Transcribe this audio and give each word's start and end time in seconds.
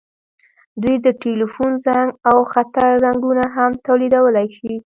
دوی 0.81 0.95
د 1.05 1.07
ټیلیفون 1.21 1.71
زنګ 1.85 2.09
او 2.29 2.37
خطر 2.53 2.89
زنګونه 3.03 3.45
هم 3.55 3.71
تولیدولی 3.85 4.47
شي. 4.57 4.73